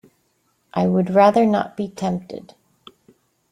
I 0.73 0.87
would 0.87 1.11
rather 1.11 1.45
not 1.45 1.77
be 1.77 1.87
tempted. 1.87 2.55